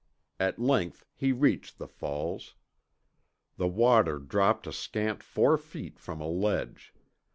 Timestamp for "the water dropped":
3.57-4.65